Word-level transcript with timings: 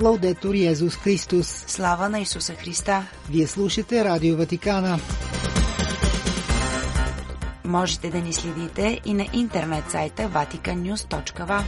Лаудетор 0.00 0.54
Йезус 0.54 0.96
Христос. 0.96 1.64
Слава 1.66 2.08
на 2.08 2.20
Исуса 2.20 2.54
Христа. 2.54 3.06
Вие 3.30 3.46
слушате 3.46 4.04
Радио 4.04 4.36
Ватикана. 4.36 4.98
Можете 7.64 8.10
да 8.10 8.18
ни 8.18 8.32
следите 8.32 9.00
и 9.04 9.14
на 9.14 9.26
интернет 9.32 9.90
сайта 9.90 10.22
vaticannews.va. 10.22 11.62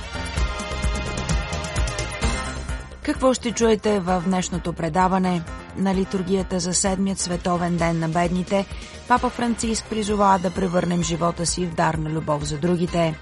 Какво 3.03 3.35
ще 3.35 3.53
чуете 3.53 4.01
в 4.01 4.23
днешното 4.27 4.73
предаване? 4.73 5.43
На 5.77 5.95
литургията 5.95 6.61
за 6.61 6.75
седмият 6.75 7.19
световен 7.19 7.77
ден 7.77 7.99
на 7.99 8.09
бедните, 8.09 8.67
Папа 9.09 9.31
Франциск 9.31 9.85
призова 9.91 10.39
да 10.43 10.51
превърнем 10.51 11.03
живота 11.03 11.47
си 11.47 11.67
в 11.67 11.75
дар 11.75 11.95
на 11.95 12.11
любов 12.11 12.45
за 12.45 12.59
другите. 12.59 13.19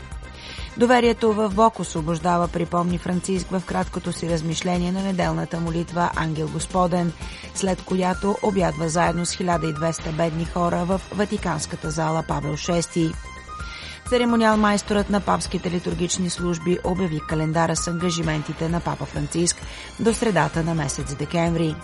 Доверието 0.76 1.32
в 1.32 1.50
Бог 1.54 1.80
освобождава, 1.80 2.48
припомни 2.48 2.98
Франциск 2.98 3.46
в 3.50 3.62
краткото 3.66 4.12
си 4.12 4.30
размишление 4.30 4.92
на 4.92 5.02
неделната 5.02 5.60
молитва 5.60 6.10
Ангел 6.16 6.48
Господен, 6.48 7.12
след 7.54 7.82
която 7.82 8.36
обядва 8.42 8.88
заедно 8.88 9.26
с 9.26 9.36
1200 9.36 10.12
бедни 10.12 10.44
хора 10.44 10.84
в 10.84 11.00
Ватиканската 11.12 11.90
зала 11.90 12.24
Павел 12.28 12.52
VI. 12.52 13.14
Церемониал 14.08 14.56
майсторът 14.56 15.10
на 15.10 15.20
папските 15.20 15.70
литургични 15.70 16.30
служби 16.30 16.78
обяви 16.84 17.20
календара 17.28 17.76
с 17.76 17.88
ангажиментите 17.88 18.68
на 18.68 18.80
Папа 18.80 19.04
Франциск 19.04 19.56
до 20.00 20.14
средата 20.14 20.62
на 20.62 20.74
месец 20.74 21.14
декември. 21.14 21.74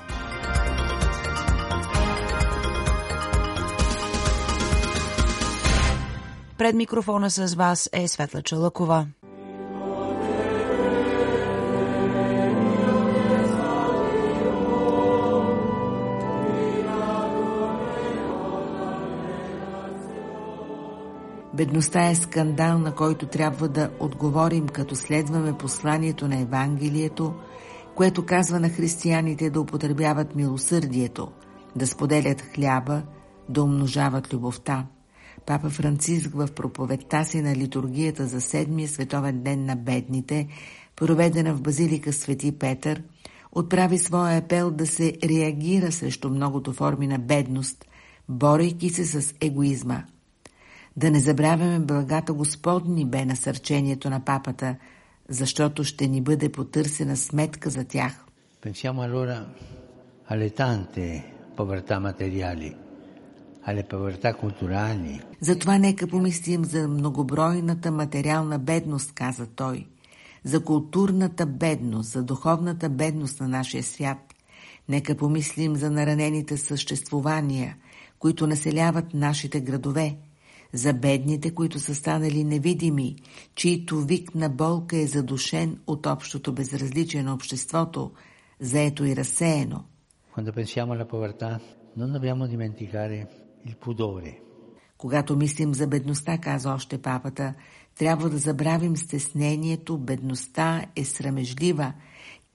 Пред 6.62 6.74
микрофона 6.74 7.30
с 7.30 7.54
вас 7.54 7.90
е 7.92 8.08
Светла 8.08 8.42
Чалъкова. 8.42 9.06
Бедността 21.54 22.10
е 22.10 22.14
скандал, 22.14 22.78
на 22.78 22.94
който 22.94 23.26
трябва 23.26 23.68
да 23.68 23.90
отговорим, 24.00 24.68
като 24.68 24.96
следваме 24.96 25.58
посланието 25.58 26.28
на 26.28 26.40
Евангелието, 26.40 27.34
което 27.94 28.26
казва 28.26 28.60
на 28.60 28.68
християните 28.68 29.50
да 29.50 29.60
употребяват 29.60 30.34
милосърдието, 30.34 31.28
да 31.76 31.86
споделят 31.86 32.40
хляба, 32.40 33.02
да 33.48 33.62
умножават 33.62 34.34
любовта. 34.34 34.86
Папа 35.46 35.70
Франциск 35.70 36.30
в 36.34 36.48
проповедта 36.54 37.24
си 37.24 37.42
на 37.42 37.56
литургията 37.56 38.26
за 38.26 38.40
седмия 38.40 38.88
световен 38.88 39.42
ден 39.42 39.64
на 39.64 39.76
бедните, 39.76 40.48
проведена 40.96 41.54
в 41.54 41.62
базилика 41.62 42.12
Свети 42.12 42.58
Петър, 42.58 43.02
отправи 43.52 43.98
своя 43.98 44.38
апел 44.38 44.70
да 44.70 44.86
се 44.86 45.14
реагира 45.24 45.92
срещу 45.92 46.30
многото 46.30 46.72
форми 46.72 47.06
на 47.06 47.18
бедност, 47.18 47.84
борейки 48.28 48.90
се 48.90 49.04
с 49.04 49.34
егоизма. 49.40 50.04
Да 50.96 51.10
не 51.10 51.20
забравяме 51.20 51.80
благата 51.80 52.32
Господни 52.32 53.06
бе 53.06 53.24
насърчението 53.24 54.10
на 54.10 54.24
папата, 54.24 54.76
защото 55.28 55.84
ще 55.84 56.08
ни 56.08 56.20
бъде 56.20 56.52
потърсена 56.52 57.16
сметка 57.16 57.70
за 57.70 57.84
тях. 57.84 58.24
Pensiamo 58.62 59.02
allora 59.02 59.36
alle 60.32 60.50
tante 60.52 61.04
povertà 61.56 61.98
materiali, 61.98 62.70
alle 63.64 63.82
povertà 63.82 64.34
culturali. 64.34 65.20
Затова 65.40 65.78
нека 65.78 66.06
помислим 66.06 66.64
за 66.64 66.88
многобройната 66.88 67.90
материална 67.90 68.58
бедност, 68.58 69.12
каза 69.12 69.46
той, 69.46 69.86
за 70.44 70.64
културната 70.64 71.46
бедност, 71.46 72.10
за 72.10 72.22
духовната 72.22 72.88
бедност 72.88 73.40
на 73.40 73.48
нашия 73.48 73.82
свят. 73.82 74.18
Нека 74.88 75.16
помислим 75.16 75.76
за 75.76 75.90
наранените 75.90 76.56
съществувания, 76.56 77.76
които 78.18 78.46
населяват 78.46 79.14
нашите 79.14 79.60
градове, 79.60 80.16
за 80.72 80.92
бедните, 80.92 81.54
които 81.54 81.80
са 81.80 81.94
станали 81.94 82.44
невидими, 82.44 83.16
чието 83.54 84.00
вик 84.00 84.34
на 84.34 84.48
болка 84.48 84.96
е 84.96 85.06
задушен 85.06 85.78
от 85.86 86.06
общото 86.06 86.52
безразличие 86.52 87.22
на 87.22 87.34
обществото, 87.34 88.10
заето 88.60 89.04
и 89.04 89.16
разсеяно. 89.16 89.84
Quando 90.34 90.52
pensiamo 90.52 90.92
alla 90.92 91.04
povertà, 91.04 91.60
non 91.98 92.12
dobbiamo 92.12 92.46
dimenticare 92.46 93.41
il 93.66 93.76
pudore. 93.76 94.38
Когато 94.98 95.36
мислим 95.36 95.74
за 95.74 95.86
бедността, 95.86 96.38
каза 96.38 96.74
още 96.74 96.98
папата, 96.98 97.54
трябва 97.98 98.30
да 98.30 98.38
забравим 98.38 98.96
стеснението, 98.96 99.98
бедността 99.98 100.84
е 100.96 101.04
срамежлива, 101.04 101.92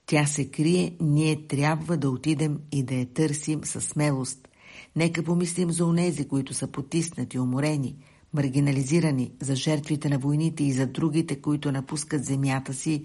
тя 0.06 0.26
се 0.26 0.50
крие, 0.50 0.96
ние 1.00 1.46
трябва 1.46 1.96
да 1.96 2.10
отидем 2.10 2.58
и 2.72 2.82
да 2.82 2.94
я 2.94 3.06
търсим 3.06 3.64
със 3.64 3.84
смелост. 3.84 4.48
Нека 4.96 5.22
помислим 5.22 5.70
за 5.70 5.86
онези, 5.86 6.28
които 6.28 6.54
са 6.54 6.66
потиснати, 6.66 7.38
уморени, 7.38 7.96
маргинализирани, 8.34 9.32
за 9.40 9.56
жертвите 9.56 10.08
на 10.08 10.18
войните 10.18 10.64
и 10.64 10.72
за 10.72 10.86
другите, 10.86 11.40
които 11.40 11.72
напускат 11.72 12.24
земята 12.24 12.74
си, 12.74 13.04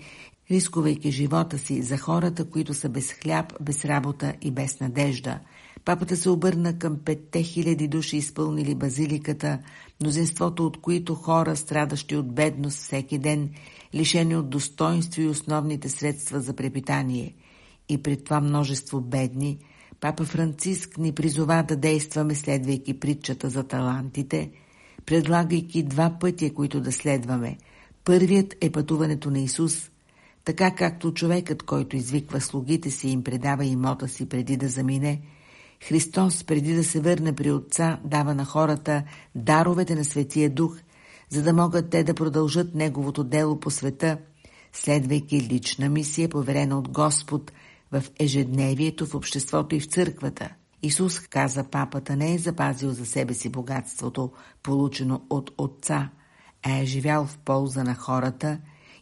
рискувайки 0.51 1.11
живота 1.11 1.57
си, 1.57 1.81
за 1.81 1.97
хората, 1.97 2.49
които 2.49 2.73
са 2.73 2.89
без 2.89 3.13
хляб, 3.13 3.53
без 3.61 3.85
работа 3.85 4.33
и 4.41 4.51
без 4.51 4.79
надежда. 4.79 5.39
Папата 5.85 6.17
се 6.17 6.29
обърна 6.29 6.79
към 6.79 6.99
петте 7.05 7.43
хиляди 7.43 7.87
души, 7.87 8.17
изпълнили 8.17 8.75
базиликата, 8.75 9.59
мнозинството 10.01 10.65
от 10.65 10.81
които 10.81 11.15
хора, 11.15 11.55
страдащи 11.55 12.15
от 12.15 12.33
бедност 12.33 12.77
всеки 12.77 13.17
ден, 13.17 13.49
лишени 13.95 14.35
от 14.35 14.49
достоинство 14.49 15.21
и 15.21 15.27
основните 15.27 15.89
средства 15.89 16.39
за 16.39 16.53
препитание. 16.53 17.33
И 17.89 18.03
пред 18.03 18.23
това 18.23 18.41
множество 18.41 19.01
бедни, 19.01 19.59
Папа 20.03 20.25
Франциск 20.25 20.97
ни 20.97 21.11
призова 21.11 21.63
да 21.63 21.75
действаме, 21.75 22.35
следвайки 22.35 22.99
притчата 22.99 23.49
за 23.49 23.63
талантите, 23.63 24.51
предлагайки 25.05 25.83
два 25.83 26.17
пътя, 26.19 26.53
които 26.53 26.81
да 26.81 26.91
следваме. 26.91 27.57
Първият 28.05 28.55
е 28.61 28.71
пътуването 28.71 29.31
на 29.31 29.39
Исус, 29.39 29.91
така 30.45 30.71
както 30.71 31.13
човекът, 31.13 31.63
който 31.63 31.95
извиква 31.95 32.41
слугите 32.41 32.91
си 32.91 33.07
им 33.07 33.23
предава 33.23 33.65
имота 33.65 34.07
си 34.07 34.29
преди 34.29 34.57
да 34.57 34.67
замине, 34.67 35.21
Христос, 35.87 36.43
преди 36.43 36.73
да 36.73 36.83
се 36.83 36.99
върне 36.99 37.33
при 37.35 37.51
Отца, 37.51 37.99
дава 38.03 38.35
на 38.35 38.45
хората 38.45 39.03
даровете 39.35 39.95
на 39.95 40.05
Светия 40.05 40.49
Дух, 40.49 40.77
за 41.29 41.43
да 41.43 41.53
могат 41.53 41.89
те 41.89 42.03
да 42.03 42.13
продължат 42.13 42.75
Неговото 42.75 43.23
дело 43.23 43.59
по 43.59 43.71
света, 43.71 44.17
следвайки 44.73 45.41
лична 45.41 45.89
мисия, 45.89 46.29
поверена 46.29 46.79
от 46.79 46.89
Господ 46.89 47.51
в 47.91 48.03
ежедневието, 48.19 49.05
в 49.05 49.15
обществото 49.15 49.75
и 49.75 49.79
в 49.79 49.85
църквата. 49.85 50.49
Исус, 50.83 51.19
каза 51.19 51.63
папата, 51.63 52.15
не 52.15 52.33
е 52.33 52.37
запазил 52.37 52.91
за 52.91 53.05
себе 53.05 53.33
си 53.33 53.49
богатството, 53.49 54.31
получено 54.63 55.21
от 55.29 55.51
Отца, 55.57 56.09
а 56.63 56.77
е 56.77 56.85
живял 56.85 57.25
в 57.25 57.37
полза 57.37 57.83
на 57.83 57.95
хората. 57.95 58.59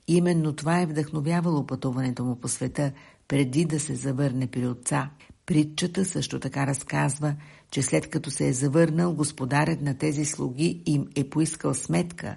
Именно 0.07 0.53
това 0.53 0.81
е 0.81 0.85
вдъхновявало 0.85 1.65
пътуването 1.65 2.25
му 2.25 2.35
по 2.35 2.47
света, 2.47 2.91
преди 3.27 3.65
да 3.65 3.79
се 3.79 3.95
завърне 3.95 4.47
при 4.47 4.67
Отца. 4.67 5.09
Притчата 5.51 6.05
също 6.05 6.39
така 6.39 6.67
разказва, 6.67 7.35
че 7.71 7.81
след 7.81 8.09
като 8.09 8.31
се 8.31 8.47
е 8.47 8.53
завърнал, 8.53 9.13
господарят 9.13 9.81
на 9.81 9.97
тези 9.97 10.25
слуги 10.25 10.81
им 10.85 11.07
е 11.15 11.29
поискал 11.29 11.73
сметка. 11.73 12.35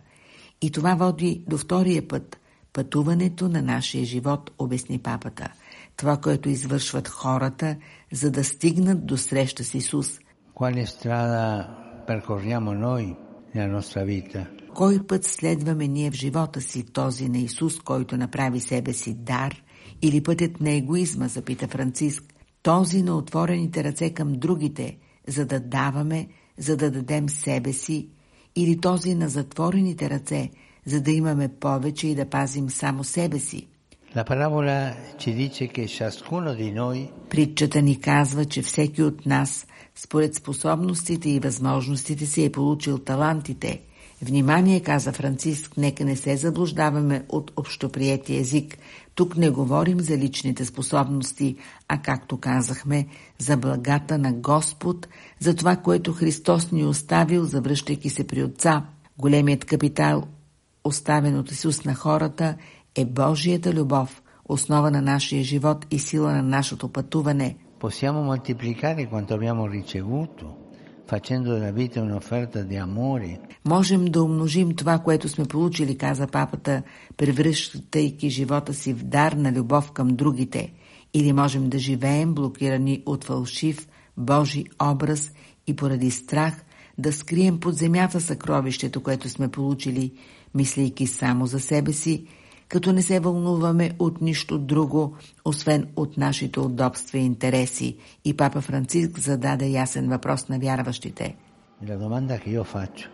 И 0.62 0.70
това 0.70 0.94
води 0.94 1.44
до 1.48 1.58
втория 1.58 2.08
път– 2.08 2.40
пътуването 2.72 3.48
на 3.48 3.62
нашия 3.62 4.04
живот, 4.04 4.50
обясни 4.58 4.98
папата. 4.98 5.52
Това, 5.96 6.16
което 6.16 6.48
извършват 6.48 7.08
хората, 7.08 7.76
за 8.12 8.30
да 8.30 8.44
стигнат 8.44 9.06
до 9.06 9.16
среща 9.16 9.64
с 9.64 9.74
Исус. 9.74 10.18
Кой 14.74 15.06
път 15.06 15.24
следваме 15.24 15.88
ние 15.88 16.10
в 16.10 16.14
живота 16.14 16.60
си, 16.60 16.84
този 16.92 17.28
на 17.28 17.38
Исус, 17.38 17.80
който 17.80 18.16
направи 18.16 18.60
себе 18.60 18.92
си 18.92 19.14
дар, 19.14 19.62
или 20.02 20.22
пътят 20.22 20.60
на 20.60 20.70
егоизма, 20.70 21.28
запита 21.28 21.68
Франциск, 21.68 22.33
този 22.64 23.02
на 23.02 23.16
отворените 23.16 23.84
ръце 23.84 24.10
към 24.10 24.32
другите, 24.32 24.96
за 25.28 25.46
да 25.46 25.60
даваме, 25.60 26.28
за 26.58 26.76
да 26.76 26.90
дадем 26.90 27.28
себе 27.28 27.72
си, 27.72 28.08
или 28.56 28.80
този 28.80 29.14
на 29.14 29.28
затворените 29.28 30.10
ръце, 30.10 30.50
за 30.86 31.00
да 31.00 31.10
имаме 31.10 31.48
повече 31.48 32.08
и 32.08 32.14
да 32.14 32.30
пазим 32.30 32.70
само 32.70 33.04
себе 33.04 33.38
си. 33.38 33.66
Притчата 37.30 37.82
ни 37.82 38.00
казва, 38.00 38.44
че 38.44 38.62
всеки 38.62 39.02
от 39.02 39.26
нас, 39.26 39.66
според 39.94 40.34
способностите 40.34 41.30
и 41.30 41.40
възможностите 41.40 42.26
си, 42.26 42.44
е 42.44 42.52
получил 42.52 42.98
талантите. 42.98 43.80
Внимание, 44.24 44.80
каза 44.80 45.12
Франциск, 45.12 45.76
нека 45.76 46.04
не 46.04 46.16
се 46.16 46.36
заблуждаваме 46.36 47.24
от 47.28 47.52
общоприятия 47.56 48.40
език. 48.40 48.78
Тук 49.14 49.36
не 49.36 49.50
говорим 49.50 50.00
за 50.00 50.18
личните 50.18 50.64
способности, 50.64 51.56
а 51.88 51.98
както 51.98 52.40
казахме, 52.40 53.06
за 53.38 53.56
благата 53.56 54.18
на 54.18 54.32
Господ, 54.32 55.08
за 55.38 55.54
това, 55.54 55.76
което 55.76 56.12
Христос 56.12 56.72
ни 56.72 56.84
оставил, 56.84 57.44
завръщайки 57.44 58.10
се 58.10 58.26
при 58.26 58.42
Отца. 58.42 58.84
Големият 59.18 59.64
капитал, 59.64 60.24
оставен 60.84 61.38
от 61.38 61.50
Исус 61.50 61.84
на 61.84 61.94
хората, 61.94 62.56
е 62.94 63.04
Божията 63.04 63.72
любов, 63.72 64.22
основа 64.48 64.90
на 64.90 65.02
нашия 65.02 65.44
живот 65.44 65.86
и 65.90 65.98
сила 65.98 66.32
на 66.32 66.42
нашето 66.42 66.88
пътуване. 66.88 67.56
Possiamo 67.80 68.22
moltiplicare 68.22 69.08
quanto 69.12 69.34
abbiamo 69.34 69.66
ricevuto, 69.66 70.63
Можем 73.64 74.04
да 74.04 74.22
умножим 74.22 74.74
това, 74.74 74.98
което 74.98 75.28
сме 75.28 75.44
получили, 75.44 75.98
каза 75.98 76.26
папата, 76.26 76.82
превръщайки 77.16 78.30
живота 78.30 78.74
си 78.74 78.92
в 78.92 79.04
дар 79.04 79.32
на 79.32 79.52
любов 79.52 79.92
към 79.92 80.08
другите. 80.08 80.72
Или 81.14 81.32
можем 81.32 81.68
да 81.68 81.78
живеем 81.78 82.34
блокирани 82.34 83.02
от 83.06 83.24
фалшив 83.24 83.88
Божи 84.16 84.64
образ 84.82 85.32
и 85.66 85.76
поради 85.76 86.10
страх 86.10 86.64
да 86.98 87.12
скрием 87.12 87.60
под 87.60 87.74
земята 87.74 88.20
съкровището, 88.20 89.02
което 89.02 89.28
сме 89.28 89.48
получили, 89.48 90.12
мислейки 90.54 91.06
само 91.06 91.46
за 91.46 91.60
себе 91.60 91.92
си, 91.92 92.26
като 92.68 92.92
не 92.92 93.02
се 93.02 93.20
вълнуваме 93.20 93.90
от 93.98 94.20
нищо 94.20 94.58
друго, 94.58 95.16
освен 95.44 95.88
от 95.96 96.16
нашите 96.16 96.60
удобства 96.60 97.18
и 97.18 97.24
интереси. 97.24 97.96
И 98.24 98.36
папа 98.36 98.60
Франциск 98.60 99.18
зададе 99.18 99.66
ясен 99.66 100.08
въпрос 100.08 100.48
на 100.48 100.58
вярващите. 100.58 101.36
La 101.86 101.96
domanda 101.96 102.38
che 102.42 102.50
io 102.56 102.64
faccio, 102.76 103.08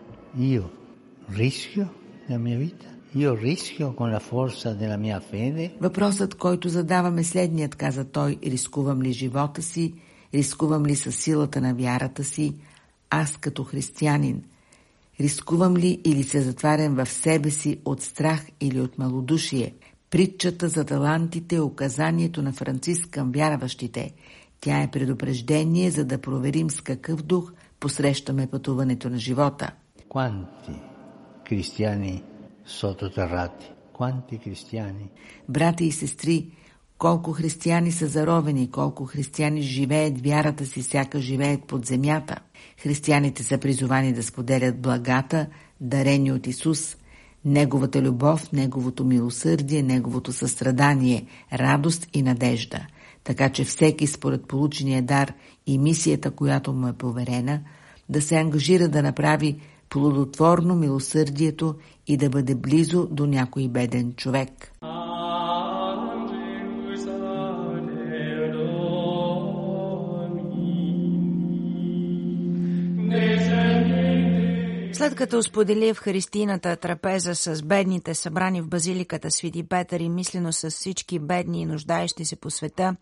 io 0.52 0.64
rischio 1.40 1.86
la 2.30 2.38
mia 2.38 2.58
vita? 2.66 2.88
Io 3.22 3.34
rischio 3.34 3.86
con 3.98 4.08
la 4.16 4.20
forza 4.20 4.74
della 4.74 4.96
mia 4.96 5.20
fede? 5.20 5.70
Въпросът, 5.80 6.34
който 6.34 6.68
задаваме 6.68 7.24
следният, 7.24 7.74
каза 7.74 8.04
той, 8.04 8.38
рискувам 8.46 9.02
ли 9.02 9.12
живота 9.12 9.62
си, 9.62 9.94
рискувам 10.34 10.86
ли 10.86 10.96
със 10.96 11.16
силата 11.16 11.60
на 11.60 11.74
вярата 11.74 12.24
си, 12.24 12.54
аз 13.10 13.36
като 13.36 13.64
християнин, 13.64 14.42
Рискувам 15.20 15.76
ли 15.76 16.00
или 16.04 16.22
се 16.22 16.40
затварям 16.40 16.94
в 16.94 17.06
себе 17.06 17.50
си 17.50 17.80
от 17.84 18.02
страх 18.02 18.46
или 18.60 18.80
от 18.80 18.98
малодушие? 18.98 19.74
Притчата 20.10 20.68
за 20.68 20.84
талантите 20.84 21.56
е 21.56 21.60
указанието 21.60 22.42
на 22.42 22.52
Франциск 22.52 23.10
към 23.10 23.32
вярващите. 23.32 24.14
Тя 24.60 24.82
е 24.82 24.90
предупреждение, 24.90 25.90
за 25.90 26.04
да 26.04 26.20
проверим 26.20 26.70
с 26.70 26.80
какъв 26.80 27.22
дух 27.22 27.52
посрещаме 27.80 28.46
пътуването 28.46 29.10
на 29.10 29.18
живота. 29.18 29.70
Quanti 30.08 30.74
cristiani 31.48 32.22
sottoterrati? 32.66 33.66
Quanti 33.98 34.38
cristiani? 34.38 35.08
Брати 35.48 35.84
и 35.84 35.92
сестри, 35.92 36.52
колко 37.00 37.32
християни 37.32 37.92
са 37.92 38.06
заровени, 38.06 38.70
колко 38.70 39.04
християни 39.04 39.62
живеят 39.62 40.20
вярата 40.20 40.66
си, 40.66 40.82
сяка 40.82 41.20
живеят 41.20 41.64
под 41.64 41.86
земята. 41.86 42.36
Християните 42.82 43.42
са 43.42 43.58
призовани 43.58 44.12
да 44.12 44.22
споделят 44.22 44.80
благата, 44.80 45.46
дарени 45.80 46.32
от 46.32 46.46
Исус, 46.46 46.96
Неговата 47.44 48.02
любов, 48.02 48.52
Неговото 48.52 49.04
милосърдие, 49.04 49.82
Неговото 49.82 50.32
състрадание, 50.32 51.26
радост 51.52 52.08
и 52.14 52.22
надежда. 52.22 52.86
Така 53.24 53.48
че 53.48 53.64
всеки 53.64 54.06
според 54.06 54.48
получения 54.48 55.02
дар 55.02 55.32
и 55.66 55.78
мисията, 55.78 56.30
която 56.30 56.72
му 56.72 56.88
е 56.88 56.92
поверена, 56.92 57.60
да 58.08 58.22
се 58.22 58.36
ангажира 58.36 58.88
да 58.88 59.02
направи 59.02 59.60
плодотворно 59.90 60.74
милосърдието 60.74 61.74
и 62.06 62.16
да 62.16 62.30
бъде 62.30 62.54
близо 62.54 63.08
до 63.10 63.26
някой 63.26 63.68
беден 63.68 64.12
човек. 64.16 64.72
Като 75.20 75.42
сподели 75.42 75.94
в 75.94 75.98
Христината 75.98 76.76
трапеза 76.76 77.34
с 77.34 77.62
бедните, 77.62 78.14
събрани 78.14 78.60
в 78.62 78.68
базиликата 78.68 79.30
Свети 79.30 79.62
Петър 79.62 80.00
и 80.00 80.08
мислено 80.08 80.52
с 80.52 80.70
всички 80.70 81.18
бедни 81.18 81.60
и 81.60 81.66
нуждаещи 81.66 82.24
се 82.24 82.36
по 82.36 82.50
света, 82.50 82.96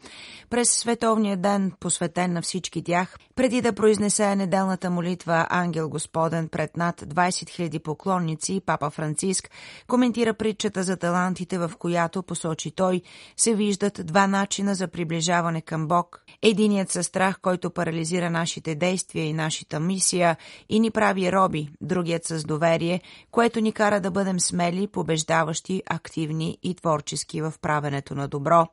през 0.50 0.70
световния 0.70 1.36
ден, 1.36 1.72
посветен 1.80 2.32
на 2.32 2.42
всички 2.42 2.84
тях, 2.84 3.16
преди 3.36 3.60
да 3.60 3.72
произнесе 3.72 4.36
неделната 4.36 4.90
молитва 4.90 5.46
Ангел 5.50 5.88
Господен 5.88 6.48
пред 6.48 6.76
над 6.76 7.00
20 7.00 7.28
000 7.70 7.82
поклонници, 7.82 8.60
папа 8.66 8.90
Франциск 8.90 9.50
коментира 9.86 10.34
притчата 10.34 10.82
за 10.82 10.96
талантите, 10.96 11.58
в 11.58 11.72
която, 11.78 12.22
посочи 12.22 12.70
той, 12.70 13.02
се 13.36 13.54
виждат 13.54 14.06
два 14.06 14.26
начина 14.26 14.74
за 14.74 14.88
приближаване 14.88 15.60
към 15.60 15.88
Бог. 15.88 16.24
Единият 16.42 16.90
със 16.90 17.06
страх, 17.06 17.38
който 17.42 17.70
парализира 17.70 18.30
нашите 18.30 18.74
действия 18.74 19.24
и 19.24 19.32
нашата 19.32 19.80
мисия 19.80 20.36
и 20.68 20.80
ни 20.80 20.90
прави 20.90 21.32
роби, 21.32 21.68
другият 22.08 22.24
с 22.24 22.44
доверие, 22.44 23.00
което 23.30 23.60
ни 23.60 23.72
кара 23.72 24.00
да 24.00 24.10
бъдем 24.10 24.40
смели, 24.40 24.86
побеждаващи, 24.86 25.82
активни 25.86 26.58
и 26.62 26.74
творчески 26.74 27.42
в 27.42 27.54
правенето 27.62 28.14
на 28.14 28.28
добро. 28.28 28.66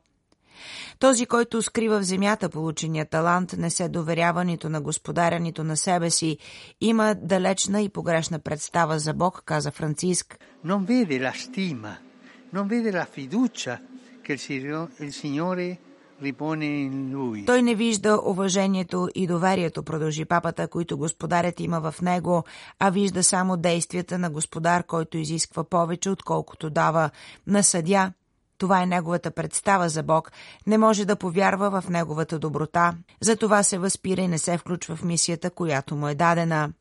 Този, 0.98 1.26
който 1.26 1.62
скрива 1.62 1.98
в 2.00 2.04
земята 2.04 2.48
получения 2.48 3.06
талант, 3.06 3.54
не 3.58 3.70
се 3.70 3.88
доверява 3.88 4.44
нито 4.44 4.68
на 4.68 4.80
господаря, 4.80 5.40
нито 5.40 5.64
на 5.64 5.76
себе 5.76 6.10
си. 6.10 6.38
Има 6.80 7.14
далечна 7.14 7.82
и 7.82 7.88
погрешна 7.88 8.38
представа 8.38 8.98
за 8.98 9.14
Бог, 9.14 9.42
каза 9.44 9.70
Франциск. 9.70 10.38
Non 10.64 10.84
vede 10.86 11.18
la 11.18 11.34
stima, 11.44 11.92
non 12.54 12.66
vede 12.68 12.90
la 13.00 13.06
fiducia 13.16 13.74
che 14.24 14.32
il 15.06 15.12
Signore 15.12 15.66
той 17.46 17.62
не 17.62 17.74
вижда 17.74 18.20
уважението 18.24 19.08
и 19.14 19.26
доверието, 19.26 19.82
продължи 19.82 20.24
папата, 20.24 20.68
които 20.68 20.98
господарят 20.98 21.60
има 21.60 21.90
в 21.90 22.02
него, 22.02 22.44
а 22.78 22.90
вижда 22.90 23.22
само 23.22 23.56
действията 23.56 24.18
на 24.18 24.30
господар, 24.30 24.84
който 24.84 25.18
изисква 25.18 25.64
повече, 25.64 26.10
отколкото 26.10 26.70
дава 26.70 27.10
на 27.46 27.62
съдя. 27.62 28.12
Това 28.58 28.82
е 28.82 28.86
неговата 28.86 29.30
представа 29.30 29.88
за 29.88 30.02
Бог. 30.02 30.32
Не 30.66 30.78
може 30.78 31.04
да 31.04 31.16
повярва 31.16 31.80
в 31.80 31.88
неговата 31.88 32.38
доброта. 32.38 32.94
Затова 33.20 33.62
се 33.62 33.78
възпира 33.78 34.20
и 34.20 34.28
не 34.28 34.38
се 34.38 34.58
включва 34.58 34.96
в 34.96 35.04
мисията, 35.04 35.50
която 35.50 35.96
му 35.96 36.08
е 36.08 36.14
дадена. 36.14 36.72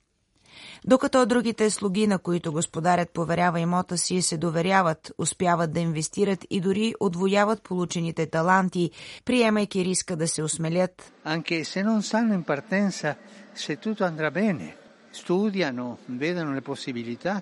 Докато 0.85 1.25
другите 1.25 1.69
слуги, 1.69 2.07
на 2.07 2.19
които 2.19 2.51
господарят 2.51 3.09
поверява 3.09 3.59
имота 3.59 3.97
си, 3.97 4.21
се 4.21 4.37
доверяват, 4.37 5.11
успяват 5.17 5.73
да 5.73 5.79
инвестират 5.79 6.45
и 6.49 6.61
дори 6.61 6.93
отвояват 6.99 7.63
получените 7.63 8.25
таланти, 8.25 8.91
приемайки 9.25 9.85
риска 9.85 10.15
да 10.15 10.27
се 10.27 10.43
осмелят. 10.43 11.11
Anche 11.25 11.63
se 11.63 11.83
non 11.83 12.01
sanno 12.01 12.33
in 12.33 12.43
partenza 12.43 13.15
se 13.63 13.73
tutto 13.83 14.03
andrà 14.11 14.29
bene, 14.31 14.67
studiano, 15.11 15.97
vedono 16.09 16.49
le 16.53 16.61
possibilità 16.61 17.33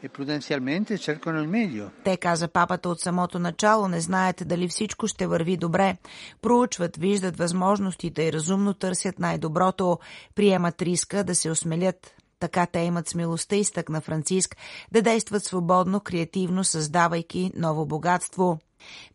e 0.00 0.08
prudenzialmente 0.08 0.98
cercano 0.98 1.40
il 1.40 1.48
meglio. 1.48 1.90
Те, 2.04 2.16
каза 2.16 2.48
папата 2.48 2.88
от 2.88 3.00
самото 3.00 3.38
начало, 3.38 3.88
не 3.88 4.00
знаят 4.00 4.42
дали 4.46 4.68
всичко 4.68 5.06
ще 5.06 5.26
върви 5.26 5.56
добре. 5.56 5.96
Проучват, 6.42 6.96
виждат 6.96 7.36
възможностите 7.36 8.22
и 8.22 8.32
разумно 8.32 8.74
търсят 8.74 9.18
най-доброто, 9.18 9.98
приемат 10.34 10.82
риска 10.82 11.24
да 11.24 11.34
се 11.34 11.50
осмелят. 11.50 12.14
Така 12.40 12.66
те 12.66 12.78
имат 12.78 13.08
смелостта, 13.08 13.56
изтъкна 13.56 14.00
Франциск, 14.00 14.56
да 14.92 15.02
действат 15.02 15.44
свободно, 15.44 16.00
креативно, 16.00 16.64
създавайки 16.64 17.52
ново 17.56 17.86
богатство. 17.86 18.58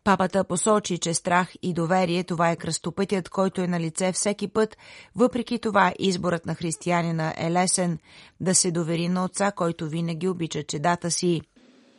Папата 0.04 0.44
посочи, 0.44 0.98
че 0.98 1.14
страх 1.14 1.52
и 1.62 1.74
доверие 1.74 2.24
това 2.24 2.50
е 2.50 2.56
кръстопътят, 2.56 3.28
който 3.28 3.60
е 3.60 3.66
на 3.66 3.80
лице 3.80 4.12
всеки 4.12 4.48
път. 4.48 4.76
Въпреки 5.16 5.58
това, 5.58 5.92
изборът 5.98 6.46
на 6.46 6.54
християнина 6.54 7.34
е 7.36 7.50
лесен 7.50 7.98
да 8.40 8.54
се 8.54 8.70
довери 8.70 9.08
на 9.08 9.24
отца, 9.24 9.52
който 9.52 9.88
винаги 9.88 10.28
обича 10.28 10.62
чедата 10.62 11.10
си. 11.10 11.40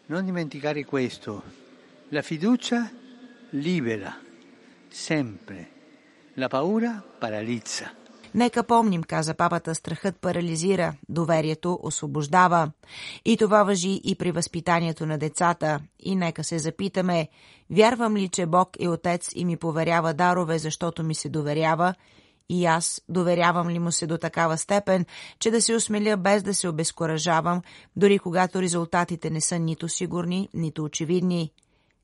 Non 0.10 0.24
dimenticare 0.32 0.84
questo. 0.84 1.42
La 2.12 2.22
fiducia 2.22 2.82
libera, 3.66 4.12
sempre. 4.92 5.60
La 6.38 6.48
paura 6.48 6.92
paralizza. 7.20 8.05
Нека 8.36 8.64
помним, 8.64 9.04
каза 9.04 9.34
папата, 9.34 9.76
страхът 9.76 10.20
парализира, 10.22 10.94
доверието 11.10 11.80
освобождава. 11.84 12.72
И 13.26 13.38
това 13.38 13.64
въжи 13.64 14.02
и 14.04 14.16
при 14.16 14.32
възпитанието 14.32 15.06
на 15.06 15.18
децата. 15.18 15.80
И 16.00 16.16
нека 16.16 16.44
се 16.44 16.60
запитаме, 16.60 17.28
вярвам 17.70 18.18
ли, 18.18 18.30
че 18.30 18.46
Бог 18.46 18.70
е 18.80 18.88
отец 18.88 19.30
и 19.36 19.46
ми 19.46 19.58
поверява 19.58 20.14
дарове, 20.14 20.60
защото 20.60 21.04
ми 21.04 21.16
се 21.16 21.30
доверява? 21.30 21.94
И 22.50 22.66
аз 22.66 23.02
доверявам 23.10 23.70
ли 23.70 23.80
му 23.80 23.92
се 23.92 24.08
до 24.08 24.18
такава 24.18 24.58
степен, 24.58 25.06
че 25.40 25.52
да 25.52 25.62
се 25.62 25.76
осмеля 25.76 26.18
без 26.18 26.44
да 26.44 26.54
се 26.54 26.68
обезкуражавам, 26.68 27.62
дори 27.96 28.20
когато 28.20 28.62
резултатите 28.62 29.30
не 29.30 29.42
са 29.42 29.60
нито 29.60 29.90
сигурни, 29.90 30.50
нито 30.54 30.84
очевидни. 30.84 31.52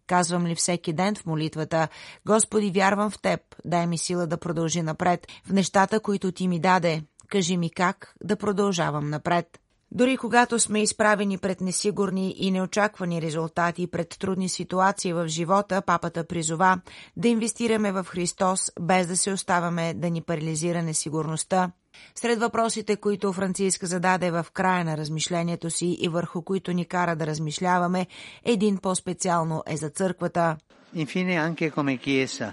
Казвам 0.07 0.47
ли 0.47 0.55
всеки 0.55 0.93
ден 0.93 1.15
в 1.15 1.25
молитвата, 1.25 1.87
Господи, 2.25 2.71
вярвам 2.71 3.11
в 3.11 3.21
Теб, 3.21 3.39
дай 3.65 3.87
ми 3.87 3.97
сила 3.97 4.27
да 4.27 4.37
продължи 4.37 4.81
напред, 4.81 5.27
в 5.45 5.51
нещата, 5.53 5.99
които 5.99 6.31
Ти 6.31 6.47
ми 6.47 6.59
даде. 6.59 7.03
Кажи 7.27 7.57
ми 7.57 7.69
как 7.69 8.15
да 8.23 8.35
продължавам 8.35 9.09
напред. 9.09 9.61
Дори 9.93 10.17
когато 10.17 10.59
сме 10.59 10.81
изправени 10.81 11.37
пред 11.37 11.61
несигурни 11.61 12.35
и 12.37 12.51
неочаквани 12.51 13.21
резултати, 13.21 13.87
пред 13.87 14.15
трудни 14.19 14.49
ситуации 14.49 15.13
в 15.13 15.27
живота, 15.27 15.81
папата 15.81 16.23
призова 16.23 16.81
да 17.17 17.27
инвестираме 17.27 17.91
в 17.91 18.03
Христос, 18.03 18.71
без 18.79 19.07
да 19.07 19.17
се 19.17 19.31
оставаме 19.31 19.93
да 19.93 20.09
ни 20.09 20.21
парализира 20.21 20.83
несигурността. 20.83 21.71
Сред 22.15 22.39
въпросите, 22.39 22.95
които 22.95 23.33
Франциск 23.33 23.85
зададе 23.85 24.31
в 24.31 24.45
края 24.53 24.85
на 24.85 24.97
размишлението 24.97 25.69
си 25.69 25.97
и 26.01 26.09
върху 26.09 26.41
които 26.41 26.71
ни 26.71 26.85
кара 26.85 27.15
да 27.15 27.27
размишляваме, 27.27 28.07
един 28.45 28.77
по-специално 28.77 29.63
е 29.67 29.77
за 29.77 29.89
църквата. 29.89 30.57
Infine 30.95 31.35
anche 31.47 31.71
come 31.71 31.95
Chiesa 32.05 32.47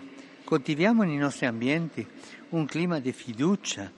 coltiviamo 0.51 1.03
nei 1.03 1.19
nostri 1.27 1.45
ambienti 1.47 2.03
un 2.59 2.65
clima 2.73 2.97
di 3.01 3.13
fiducia, 3.13 3.91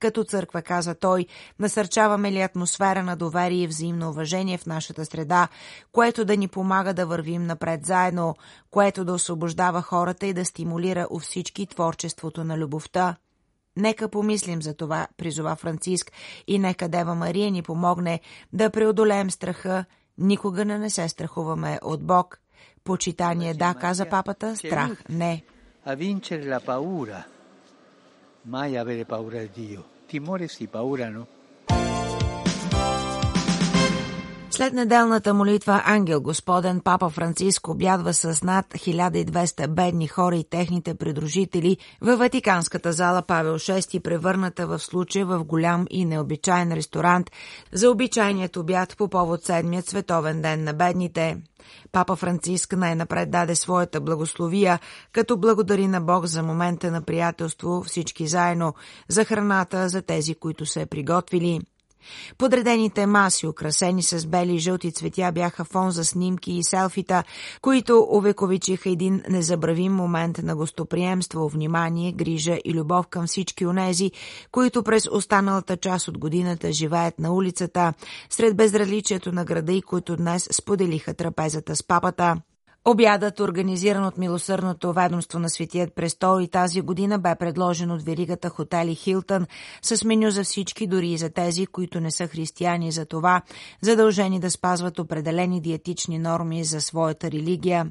Като 0.00 0.24
църква, 0.24 0.62
каза 0.62 0.94
той, 0.94 1.26
насърчаваме 1.58 2.32
ли 2.32 2.40
атмосфера 2.40 3.02
на 3.02 3.16
доверие 3.16 3.62
и 3.62 3.66
взаимно 3.66 4.10
уважение 4.10 4.58
в 4.58 4.66
нашата 4.66 5.04
среда, 5.04 5.48
което 5.92 6.24
да 6.24 6.36
ни 6.36 6.48
помага 6.48 6.94
да 6.94 7.06
вървим 7.06 7.46
напред 7.46 7.86
заедно, 7.86 8.34
което 8.70 9.04
да 9.04 9.12
освобождава 9.12 9.82
хората 9.82 10.26
и 10.26 10.32
да 10.32 10.44
стимулира 10.44 11.06
у 11.10 11.18
всички 11.18 11.66
творчеството 11.66 12.44
на 12.44 12.58
любовта. 12.58 13.16
Нека 13.78 14.08
помислим 14.08 14.62
за 14.62 14.74
това, 14.74 15.08
призова 15.16 15.56
Франциск, 15.56 16.12
и 16.46 16.58
нека 16.58 16.88
Дева 16.88 17.14
Мария 17.14 17.50
ни 17.50 17.62
помогне 17.62 18.20
да 18.52 18.70
преодолеем 18.70 19.30
страха. 19.30 19.84
Никога 20.18 20.64
не 20.64 20.90
се 20.90 21.08
страхуваме 21.08 21.78
от 21.82 22.02
Бог. 22.02 22.38
Почитание 22.84 23.54
да, 23.54 23.74
каза 23.74 24.06
папата, 24.06 24.56
страх 24.56 25.02
не. 25.08 25.42
A 25.86 25.94
vincere 25.94 26.44
la 26.54 26.60
paura, 26.60 27.20
mai 28.44 28.76
avere 28.76 29.04
paura 29.04 29.38
di 29.40 29.50
Dio. 29.56 29.80
Timore 30.10 30.46
sì, 30.48 30.66
paura 30.66 31.08
no. 31.08 31.37
След 34.58 34.72
неделната 34.72 35.34
молитва 35.34 35.82
Ангел 35.84 36.20
Господен, 36.20 36.80
папа 36.80 37.10
Франциск 37.10 37.68
обядва 37.68 38.14
с 38.14 38.42
над 38.42 38.66
1200 38.66 39.66
бедни 39.68 40.08
хора 40.08 40.36
и 40.36 40.44
техните 40.50 40.94
придружители 40.94 41.76
във 42.00 42.18
Ватиканската 42.18 42.92
зала 42.92 43.22
Павел 43.22 43.54
VI, 43.54 44.02
превърната 44.02 44.66
в 44.66 44.78
случая 44.78 45.26
в 45.26 45.44
голям 45.44 45.86
и 45.90 46.04
необичайен 46.04 46.72
ресторант 46.72 47.30
за 47.72 47.90
обичайният 47.90 48.56
обяд 48.56 48.96
по 48.96 49.08
повод 49.08 49.44
седмият 49.44 49.86
световен 49.86 50.42
ден 50.42 50.64
на 50.64 50.72
бедните. 50.72 51.36
Папа 51.92 52.16
Франциск 52.16 52.76
най-напред 52.76 53.30
даде 53.30 53.54
своята 53.54 54.00
благословия, 54.00 54.78
като 55.12 55.36
благодари 55.36 55.86
на 55.86 56.00
Бог 56.00 56.26
за 56.26 56.42
момента 56.42 56.90
на 56.90 57.02
приятелство 57.02 57.82
всички 57.82 58.26
заедно, 58.26 58.74
за 59.08 59.24
храната, 59.24 59.88
за 59.88 60.02
тези, 60.02 60.34
които 60.34 60.66
се 60.66 60.80
е 60.80 60.86
приготвили. 60.86 61.60
Подредените 62.38 63.06
маси, 63.06 63.46
украсени 63.46 64.02
с 64.02 64.26
бели 64.26 64.54
и 64.54 64.58
жълти 64.58 64.92
цветя, 64.92 65.32
бяха 65.32 65.64
фон 65.64 65.90
за 65.90 66.04
снимки 66.04 66.52
и 66.52 66.64
селфита, 66.64 67.24
които 67.62 68.06
увековичиха 68.10 68.90
един 68.90 69.22
незабравим 69.28 69.92
момент 69.92 70.38
на 70.38 70.56
гостоприемство, 70.56 71.48
внимание, 71.48 72.12
грижа 72.12 72.58
и 72.64 72.74
любов 72.74 73.06
към 73.06 73.26
всички 73.26 73.66
онези, 73.66 74.10
които 74.50 74.82
през 74.82 75.08
останалата 75.12 75.76
част 75.76 76.08
от 76.08 76.18
годината 76.18 76.72
живеят 76.72 77.18
на 77.18 77.32
улицата, 77.32 77.92
сред 78.30 78.56
безразличието 78.56 79.32
на 79.32 79.44
града 79.44 79.72
и 79.72 79.82
които 79.82 80.16
днес 80.16 80.48
споделиха 80.52 81.14
трапезата 81.14 81.76
с 81.76 81.82
папата. 81.82 82.36
Обядът, 82.90 83.40
организиран 83.40 84.04
от 84.04 84.18
Милосърдното 84.18 84.92
ведомство 84.92 85.38
на 85.38 85.50
Светият 85.50 85.94
престол 85.94 86.40
и 86.42 86.48
тази 86.48 86.80
година, 86.80 87.18
бе 87.18 87.34
предложен 87.34 87.90
от 87.90 88.02
веригата 88.02 88.48
хотели 88.48 88.94
Хилтън 88.94 89.46
с 89.82 90.04
меню 90.04 90.30
за 90.30 90.44
всички, 90.44 90.86
дори 90.86 91.10
и 91.10 91.18
за 91.18 91.30
тези, 91.30 91.66
които 91.66 92.00
не 92.00 92.10
са 92.10 92.26
християни 92.26 92.92
за 92.92 93.06
това, 93.06 93.42
задължени 93.80 94.40
да 94.40 94.50
спазват 94.50 94.98
определени 94.98 95.60
диетични 95.60 96.18
норми 96.18 96.64
за 96.64 96.80
своята 96.80 97.30
религия. 97.30 97.86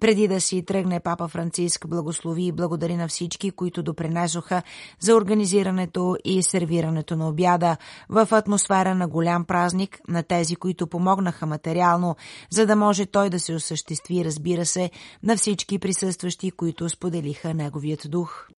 Преди 0.00 0.28
да 0.28 0.40
си 0.40 0.64
тръгне 0.64 1.00
папа 1.00 1.28
Франциск 1.28 1.88
благослови 1.88 2.46
и 2.46 2.52
благодари 2.52 2.96
на 2.96 3.08
всички, 3.08 3.50
които 3.50 3.82
допринесоха 3.82 4.62
за 5.00 5.14
организирането 5.14 6.16
и 6.24 6.42
сервирането 6.42 7.16
на 7.16 7.28
обяда 7.28 7.76
в 8.08 8.28
атмосфера 8.30 8.94
на 8.94 9.08
голям 9.08 9.44
празник 9.44 10.00
на 10.08 10.22
тези, 10.22 10.56
които 10.56 10.86
помогнаха 10.86 11.46
материално, 11.46 12.16
за 12.50 12.66
да 12.66 12.76
може 12.76 13.06
той 13.06 13.30
да 13.30 13.40
се 13.40 13.54
осъществи 13.54 14.31
разбира 14.32 14.66
се, 14.66 14.90
на 15.22 15.36
всички 15.36 15.78
присъстващи, 15.78 16.50
които 16.50 16.88
споделиха 16.88 17.54
неговият 17.54 18.10
дух. 18.10 18.48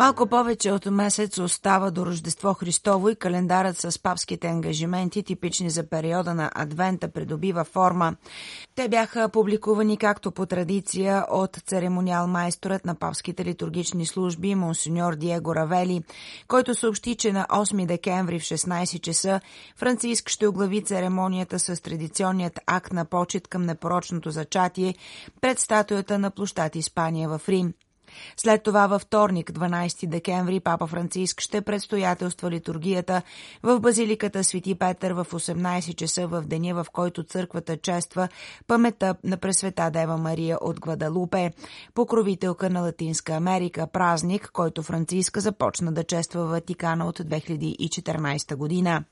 Малко 0.00 0.26
повече 0.26 0.72
от 0.72 0.86
месец 0.86 1.38
остава 1.38 1.90
до 1.90 2.06
Рождество 2.06 2.54
Христово 2.54 3.08
и 3.08 3.16
календарът 3.16 3.76
с 3.76 4.02
папските 4.02 4.46
ангажименти, 4.46 5.22
типични 5.22 5.70
за 5.70 5.88
периода 5.88 6.34
на 6.34 6.50
Адвента, 6.54 7.08
придобива 7.08 7.64
форма. 7.64 8.16
Те 8.74 8.88
бяха 8.88 9.28
публикувани 9.28 9.96
както 9.96 10.30
по 10.30 10.46
традиция 10.46 11.24
от 11.30 11.56
церемониал 11.66 12.26
майсторът 12.26 12.84
на 12.84 12.94
папските 12.94 13.44
литургични 13.44 14.06
служби, 14.06 14.54
монсеньор 14.54 15.14
Диего 15.14 15.54
Равели, 15.54 16.02
който 16.48 16.74
съобщи, 16.74 17.14
че 17.14 17.32
на 17.32 17.46
8 17.50 17.86
декември 17.86 18.38
в 18.38 18.42
16 18.42 19.00
часа 19.00 19.40
Франциск 19.76 20.28
ще 20.28 20.46
оглави 20.46 20.84
церемонията 20.84 21.58
с 21.58 21.82
традиционният 21.82 22.60
акт 22.66 22.92
на 22.92 23.04
почет 23.04 23.48
към 23.48 23.62
непорочното 23.62 24.30
зачатие 24.30 24.94
пред 25.40 25.58
статуята 25.58 26.18
на 26.18 26.30
площад 26.30 26.76
Испания 26.76 27.28
в 27.28 27.48
Рим. 27.48 27.72
След 28.36 28.62
това 28.62 28.86
във 28.86 29.02
вторник, 29.02 29.52
12 29.52 30.06
декември, 30.06 30.60
папа 30.60 30.86
Франциск 30.86 31.40
ще 31.40 31.60
предстоятелства 31.60 32.50
литургията 32.50 33.22
в 33.62 33.80
базиликата 33.80 34.44
Свети 34.44 34.74
Петър 34.74 35.10
в 35.10 35.26
18 35.30 35.94
часа 35.94 36.26
в 36.26 36.42
деня, 36.46 36.74
в 36.74 36.86
който 36.92 37.24
църквата 37.24 37.76
чества 37.76 38.28
паметта 38.66 39.14
на 39.24 39.36
Пресвета 39.36 39.90
Дева 39.90 40.16
Мария 40.16 40.58
от 40.60 40.80
Гвадалупе, 40.80 41.52
покровителка 41.94 42.70
на 42.70 42.80
Латинска 42.80 43.32
Америка, 43.32 43.86
празник, 43.92 44.50
който 44.52 44.82
Франциска 44.82 45.40
започна 45.40 45.92
да 45.92 46.04
чества 46.04 46.46
в 46.46 46.50
Ватикана 46.50 47.06
от 47.06 47.18
2014 47.18 48.56
година. 48.56 49.04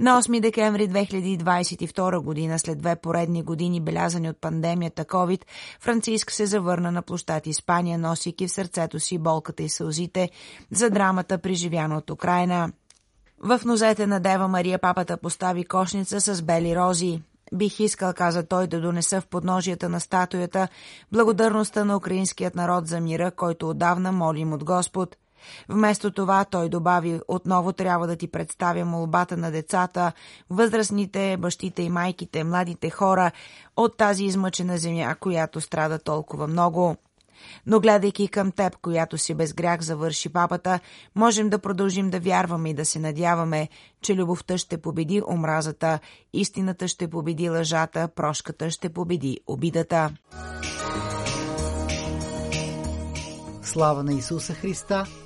На 0.00 0.22
8 0.22 0.40
декември 0.40 0.88
2022 0.88 2.18
година, 2.18 2.58
след 2.58 2.78
две 2.78 2.96
поредни 2.96 3.42
години 3.42 3.80
белязани 3.80 4.30
от 4.30 4.40
пандемията 4.40 5.04
COVID, 5.04 5.42
Франциск 5.80 6.30
се 6.30 6.46
завърна 6.46 6.92
на 6.92 7.02
площад 7.02 7.46
Испания, 7.46 7.98
носики 7.98 8.46
в 8.46 8.50
сърцето 8.50 9.00
си 9.00 9.18
болката 9.18 9.62
и 9.62 9.68
сълзите 9.68 10.30
за 10.70 10.90
драмата, 10.90 11.38
преживяна 11.38 11.96
от 11.96 12.10
Украина. 12.10 12.72
В 13.38 13.60
нозете 13.64 14.06
на 14.06 14.20
Дева 14.20 14.48
Мария 14.48 14.78
папата 14.78 15.16
постави 15.16 15.64
кошница 15.64 16.20
с 16.20 16.42
бели 16.42 16.76
рози. 16.76 17.22
Бих 17.54 17.80
искал, 17.80 18.12
каза 18.12 18.42
той, 18.42 18.66
да 18.66 18.80
донеса 18.80 19.20
в 19.20 19.26
подножията 19.26 19.88
на 19.88 20.00
статуята 20.00 20.68
благодарността 21.12 21.84
на 21.84 21.96
украинският 21.96 22.54
народ 22.54 22.86
за 22.86 23.00
мира, 23.00 23.30
който 23.30 23.68
отдавна 23.68 24.12
молим 24.12 24.52
от 24.52 24.64
Господ. 24.64 25.16
Вместо 25.68 26.10
това 26.10 26.44
той 26.44 26.68
добави, 26.68 27.20
отново 27.28 27.72
трябва 27.72 28.06
да 28.06 28.16
ти 28.16 28.28
представя 28.28 28.84
молбата 28.84 29.36
на 29.36 29.50
децата, 29.50 30.12
възрастните, 30.50 31.36
бащите 31.36 31.82
и 31.82 31.90
майките, 31.90 32.44
младите 32.44 32.90
хора 32.90 33.30
от 33.76 33.96
тази 33.96 34.24
измъчена 34.24 34.78
земя, 34.78 35.14
която 35.20 35.60
страда 35.60 35.98
толкова 35.98 36.46
много. 36.46 36.96
Но 37.66 37.80
гледайки 37.80 38.28
към 38.28 38.52
теб, 38.52 38.76
която 38.76 39.18
си 39.18 39.34
без 39.34 39.54
грях 39.54 39.80
завърши 39.80 40.28
папата, 40.28 40.80
можем 41.14 41.48
да 41.50 41.58
продължим 41.58 42.10
да 42.10 42.20
вярваме 42.20 42.70
и 42.70 42.74
да 42.74 42.84
се 42.84 42.98
надяваме, 42.98 43.68
че 44.02 44.14
любовта 44.14 44.58
ще 44.58 44.78
победи 44.78 45.22
омразата, 45.28 45.98
истината 46.32 46.88
ще 46.88 47.08
победи 47.08 47.50
лъжата, 47.50 48.08
прошката 48.08 48.70
ще 48.70 48.88
победи 48.88 49.40
обидата. 49.46 50.10
Слава 53.62 54.04
на 54.04 54.12
Исуса 54.12 54.54
Христа! 54.54 55.25